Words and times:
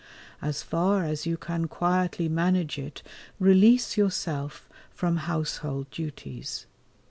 As 0.41 0.63
far 0.63 1.03
as 1.05 1.27
you 1.27 1.37
can 1.37 1.67
quietly 1.67 2.27
manage 2.27 2.79
it 2.79 3.03
release 3.39 3.97
yourself 3.97 4.67
from 4.91 5.17
household 5.27 5.91
duties. 5.91 6.65